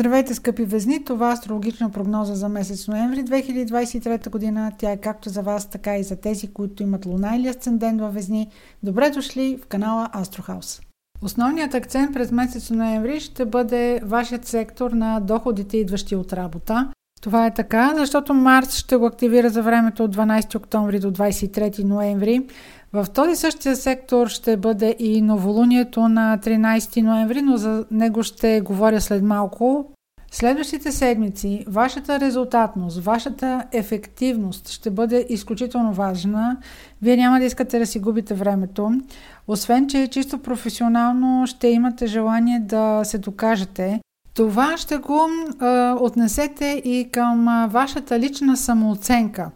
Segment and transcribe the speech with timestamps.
[0.00, 1.04] Здравейте, скъпи везни!
[1.04, 4.72] Това е астрологична прогноза за месец ноември 2023 година.
[4.78, 8.14] Тя е както за вас, така и за тези, които имат луна или асцендент във
[8.14, 8.50] везни.
[8.82, 10.80] Добре дошли в канала Астрохаус.
[11.22, 16.92] Основният акцент през месец ноември ще бъде вашият сектор на доходите, идващи от работа.
[17.20, 21.84] Това е така, защото Марс ще го активира за времето от 12 октомври до 23
[21.84, 22.46] ноември.
[22.92, 28.60] В този същия сектор ще бъде и новолунието на 13 ноември, но за него ще
[28.60, 29.86] говоря след малко.
[30.32, 36.56] Следващите седмици вашата резултатност, вашата ефективност ще бъде изключително важна.
[37.02, 38.92] Вие няма да искате да си губите времето.
[39.48, 44.00] Освен, че чисто професионално ще имате желание да се докажете.
[44.34, 45.20] Това ще го
[45.62, 49.50] е, отнесете и към а, вашата лична самооценка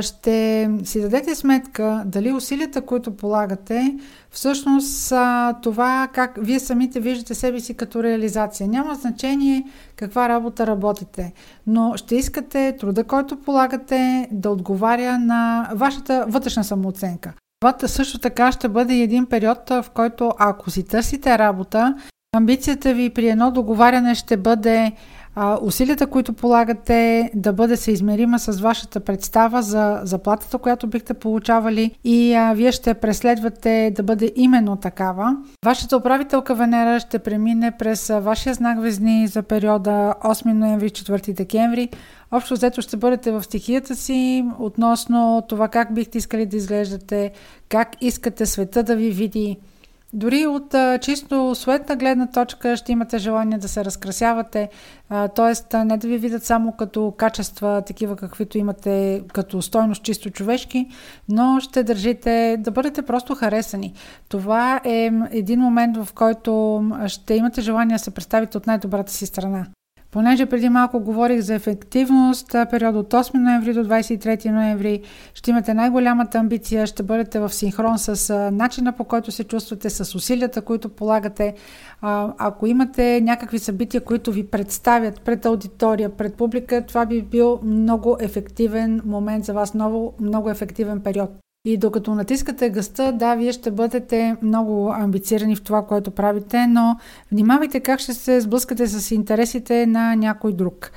[0.00, 3.96] ще си дадете сметка дали усилията, които полагате,
[4.30, 8.68] всъщност са това как вие самите виждате себе си като реализация.
[8.68, 9.64] Няма значение
[9.96, 11.32] каква работа работите,
[11.66, 17.32] но ще искате труда, който полагате, да отговаря на вашата вътрешна самооценка.
[17.60, 21.94] Това също така ще бъде един период, в който ако си търсите работа,
[22.32, 24.92] амбицията ви при едно договаряне ще бъде
[25.34, 31.90] а, усилията, които полагате да бъде съизмерима с вашата представа за заплатата, която бихте получавали
[32.04, 35.36] и а, вие ще преследвате да бъде именно такава.
[35.64, 41.88] Вашата управителка Венера ще премине през вашия знак Везни за периода 8 ноември 4 декември.
[42.32, 47.30] Общо взето ще бъдете в стихията си относно това как бихте искали да изглеждате,
[47.68, 49.56] как искате света да ви види,
[50.12, 54.68] дори от а, чисто светна гледна точка ще имате желание да се разкрасявате,
[55.08, 55.84] т.е.
[55.84, 60.86] не да ви видят само като качества, такива каквито имате като стойност чисто човешки,
[61.28, 63.92] но ще държите да бъдете просто харесани.
[64.28, 69.26] Това е един момент, в който ще имате желание да се представите от най-добрата си
[69.26, 69.66] страна.
[70.10, 75.02] Понеже преди малко говорих за ефективност, период от 8 ноември до 23 ноември
[75.34, 80.14] ще имате най-голямата амбиция, ще бъдете в синхрон с начина по който се чувствате, с
[80.14, 81.54] усилията, които полагате.
[82.02, 88.16] Ако имате някакви събития, които ви представят пред аудитория, пред публика, това би бил много
[88.20, 91.30] ефективен момент за вас, много, много ефективен период.
[91.64, 96.96] И докато натискате гъста, да, вие ще бъдете много амбицирани в това, което правите, но
[97.32, 100.92] внимавайте как ще се сблъскате с интересите на някой друг.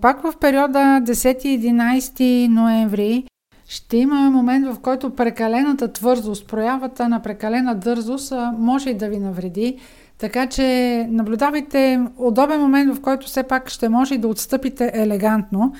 [0.00, 3.24] Пак в периода 10-11 ноември
[3.72, 9.18] ще има момент, в който прекалената твърдост, проявата на прекалена дързост може и да ви
[9.18, 9.78] навреди.
[10.18, 15.72] Така че наблюдавайте удобен момент, в който все пак ще може и да отстъпите елегантно,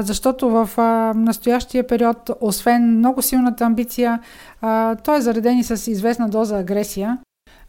[0.00, 0.70] защото в
[1.16, 4.20] настоящия период, освен много силната амбиция,
[5.04, 7.18] той е зареден и с известна доза агресия.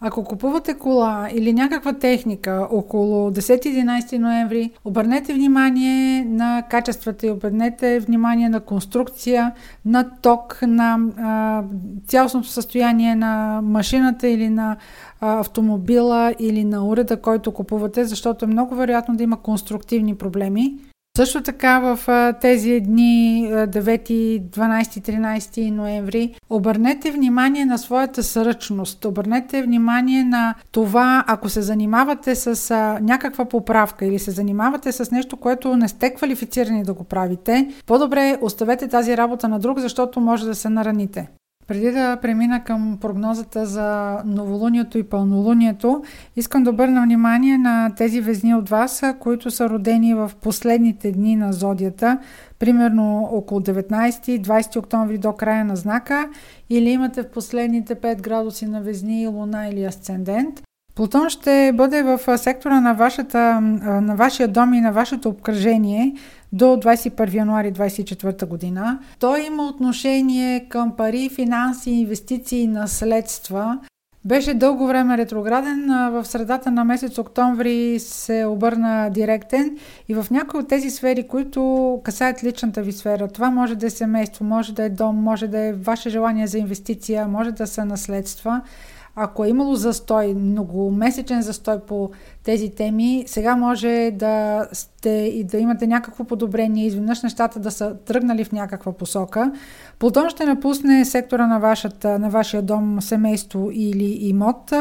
[0.03, 7.99] Ако купувате кола или някаква техника около 10-11 ноември, обърнете внимание на качествата и обърнете
[7.99, 9.51] внимание на конструкция,
[9.85, 11.63] на ток, на а,
[12.07, 14.77] цялостното състояние на машината или на
[15.21, 20.77] а, автомобила или на уреда, който купувате, защото е много вероятно да има конструктивни проблеми.
[21.17, 21.99] Също така в
[22.41, 31.23] тези дни 9, 12, 13 ноември обърнете внимание на своята сръчност, обърнете внимание на това,
[31.27, 36.83] ако се занимавате с някаква поправка или се занимавате с нещо, което не сте квалифицирани
[36.83, 41.29] да го правите, по-добре оставете тази работа на друг, защото може да се нараните.
[41.67, 46.03] Преди да премина към прогнозата за новолунието и пълнолунието,
[46.35, 51.35] искам да обърна внимание на тези везни от вас, които са родени в последните дни
[51.35, 52.17] на зодията,
[52.59, 56.29] примерно около 19-20 октомври до края на знака,
[56.69, 60.61] или имате в последните 5 градуси на везни, луна или асцендент.
[60.95, 63.61] Плутон ще бъде в сектора на, вашата,
[64.01, 66.13] на вашия дом и на вашето обкръжение
[66.53, 68.99] до 21 януари 2024 година.
[69.19, 73.79] Той има отношение към пари, финанси, инвестиции, наследства.
[74.25, 79.77] Беше дълго време ретрограден, в средата на месец октомври се обърна директен
[80.09, 83.89] и в някои от тези сфери, които касаят личната ви сфера, това може да е
[83.89, 87.85] семейство, може да е дом, може да е ваше желание за инвестиция, може да са
[87.85, 88.61] наследства–
[89.15, 92.09] ако е имало застой, многомесечен застой по
[92.43, 97.95] тези теми, сега може да сте и да имате някакво подобрение, изведнъж нещата да са
[98.05, 99.51] тръгнали в някаква посока.
[99.99, 104.73] Плутон ще напусне сектора на, вашата, на вашия дом, семейство или имот.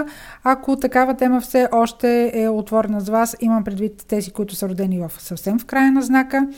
[0.45, 4.99] Ако такава тема все още е отворена с вас, имам предвид тези, които са родени
[4.99, 6.49] в съвсем в края на знака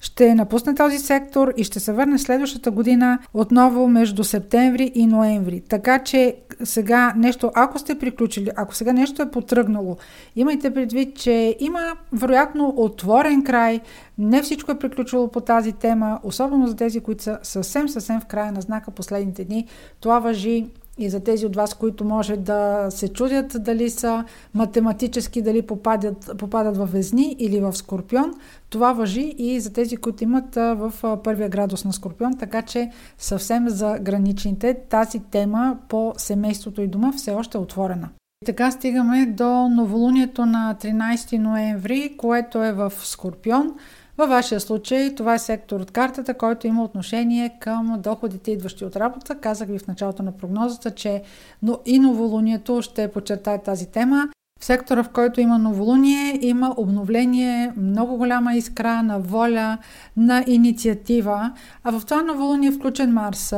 [0.00, 5.62] ще напусне този сектор и ще се върне следващата година отново между септември и ноември.
[5.68, 9.96] Така че сега нещо, ако сте приключили, ако сега нещо е потръгнало,
[10.36, 13.80] имайте предвид, че има вероятно отворен край,
[14.18, 18.26] не всичко е приключило по тази тема, особено за тези, които са съвсем, съвсем в
[18.26, 19.66] края на знака последните дни.
[20.00, 20.66] Това въжи
[20.98, 26.30] и за тези от вас, които може да се чудят дали са математически, дали попадат,
[26.38, 28.34] попадат в Везни или в Скорпион,
[28.70, 30.92] това въжи и за тези, които имат в
[31.24, 37.12] първия градус на Скорпион, така че съвсем за граничните тази тема по семейството и дома
[37.12, 38.08] все още е отворена.
[38.42, 43.74] И така стигаме до новолунието на 13 ноември, което е в Скорпион–
[44.18, 48.96] във вашия случай това е сектор от картата, който има отношение към доходите, идващи от
[48.96, 49.34] работа.
[49.34, 51.22] Казах ви в началото на прогнозата, че
[51.62, 54.28] но и новолунието ще подчертае тази тема.
[54.60, 59.78] В сектора, в който има новолуние, има обновление, много голяма искра на воля,
[60.16, 61.52] на инициатива.
[61.84, 63.54] А в това новолуние е включен Марс.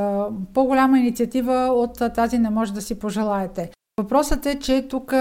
[0.54, 3.70] По-голяма инициатива от тази не може да си пожелаете.
[4.00, 5.12] Въпросът е, че тук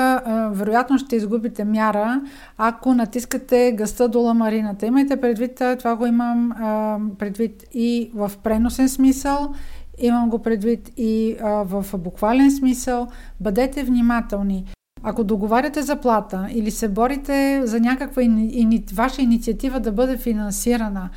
[0.51, 2.21] вероятно ще изгубите мяра,
[2.57, 4.85] ако натискате гъста до ламарината.
[4.85, 6.51] Имайте предвид, това го имам
[7.19, 9.53] предвид и в преносен смисъл,
[9.99, 13.07] имам го предвид и в буквален смисъл.
[13.39, 14.65] Бъдете внимателни.
[15.03, 21.09] Ако договаряте заплата или се борите за някаква ини, ваша инициатива да бъде финансирана,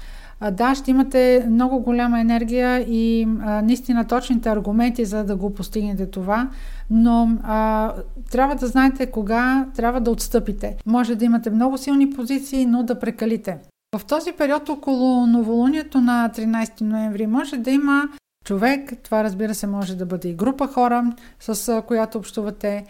[0.51, 6.07] да, ще имате много голяма енергия и а, наистина точните аргументи за да го постигнете
[6.07, 6.51] това,
[6.91, 7.93] но а,
[8.31, 10.77] трябва да знаете кога трябва да отстъпите.
[10.87, 13.59] Може да имате много силни позиции, но да прекалите.
[13.97, 18.09] В този период около новолунието на 13 ноември може да има
[18.45, 22.85] човек, това разбира се може да бъде и група хора, с която общувате,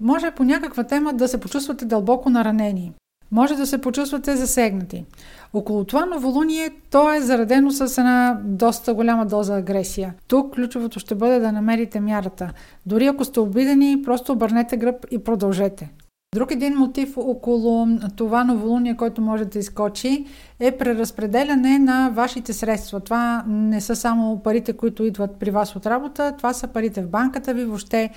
[0.00, 2.92] може по някаква тема да се почувствате дълбоко наранени.
[3.32, 5.04] Може да се почувствате засегнати.
[5.52, 10.14] Около това новолуние то е заредено с една доста голяма доза агресия.
[10.28, 12.52] Тук ключовото ще бъде да намерите мярата.
[12.86, 15.90] Дори ако сте обидени, просто обърнете гръб и продължете.
[16.34, 17.86] Друг един мотив около
[18.16, 20.26] това новолуние, който може да изкочи,
[20.60, 23.00] е преразпределяне на вашите средства.
[23.00, 27.08] Това не са само парите, които идват при вас от работа, това са парите в
[27.08, 28.10] банката ви, въобще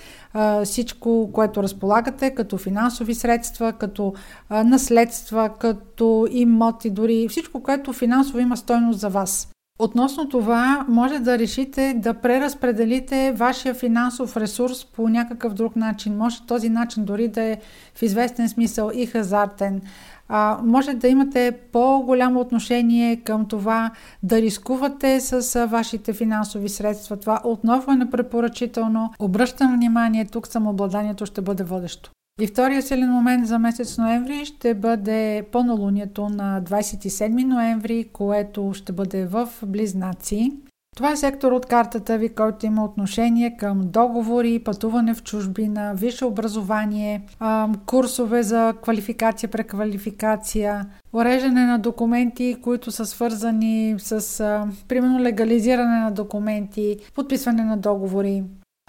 [0.64, 4.14] всичко, което разполагате, като финансови средства, като
[4.50, 9.50] наследства, като имоти, дори всичко, което финансово има стойност за вас.
[9.80, 16.18] Относно това, може да решите да преразпределите вашия финансов ресурс по някакъв друг начин.
[16.18, 17.58] Може този начин дори да е
[17.96, 19.82] в известен смисъл и хазартен.
[20.30, 23.92] А, може да имате по-голямо отношение към това
[24.24, 27.18] да рискувате с вашите финансови средства.
[27.18, 29.14] Това отново е непрепоръчително.
[29.20, 32.12] Обръщам внимание, тук самообладанието ще бъде водещо.
[32.42, 38.92] И втория силен момент за месец ноември ще бъде пълнолунието на 27 ноември, което ще
[38.92, 40.52] бъде в Близнаци.
[40.96, 46.26] Това е сектор от картата ви, който има отношение към договори, пътуване в чужбина, висше
[46.26, 47.22] образование,
[47.86, 54.48] курсове за квалификация, преквалификация, уреждане на документи, които са свързани с,
[54.88, 58.44] примерно, легализиране на документи, подписване на договори.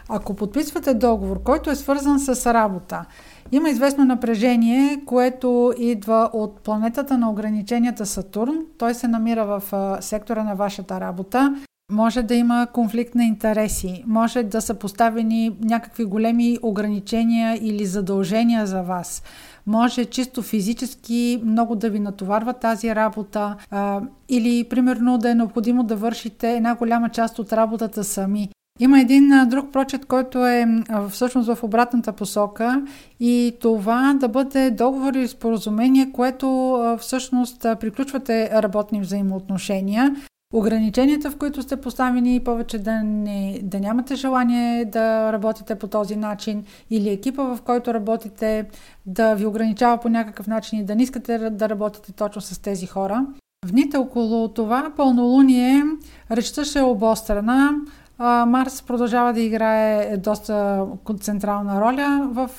[0.09, 3.05] Ако подписвате договор, който е свързан с работа,
[3.53, 8.59] има известно напрежение, което идва от планетата на ограниченията Сатурн.
[8.79, 9.63] Той се намира в
[10.01, 11.55] сектора на вашата работа.
[11.93, 18.67] Може да има конфликт на интереси, може да са поставени някакви големи ограничения или задължения
[18.67, 19.23] за вас.
[19.67, 25.83] Може чисто физически много да ви натоварва тази работа а, или примерно да е необходимо
[25.83, 28.49] да вършите една голяма част от работата сами.
[28.81, 30.67] Има един друг прочет, който е
[31.11, 32.83] всъщност в обратната посока
[33.21, 40.17] и това да бъде договор или споразумение, което всъщност приключвате работни взаимоотношения.
[40.53, 46.17] Ограниченията, в които сте поставени, повече да, не, да нямате желание да работите по този
[46.17, 48.67] начин или екипа, в който работите,
[49.07, 52.87] да ви ограничава по някакъв начин и да не искате да работите точно с тези
[52.87, 53.27] хора.
[53.67, 55.83] В дните около това пълнолуние
[56.31, 57.71] речта ще е обострена,
[58.19, 60.87] Марс продължава да играе доста
[61.21, 62.51] централна роля в,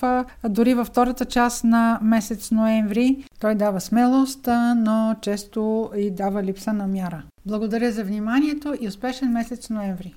[0.49, 3.25] дори във втората част на месец ноември.
[3.39, 7.23] Той дава смелост, но често и дава липса на мяра.
[7.45, 10.13] Благодаря за вниманието и успешен месец ноември!